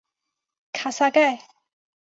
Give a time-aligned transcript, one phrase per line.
[0.73, 1.45] 卡萨盖。